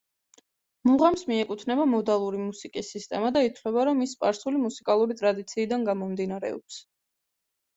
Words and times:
მუღამს 0.89 1.23
მიეკუთვნება 1.31 1.85
მოდალური 1.91 2.39
მუსიკის 2.47 2.89
სისტემა 2.95 3.31
და 3.37 3.43
ითვლება, 3.49 3.83
რომ 3.91 4.01
ის 4.07 4.17
სპარსული 4.17 4.63
მუსიკალური 4.65 5.19
ტრადიციიდან 5.21 5.89
გამომდინარეობს. 5.91 6.81